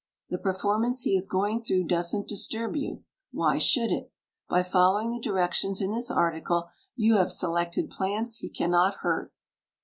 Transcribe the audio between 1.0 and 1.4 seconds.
he is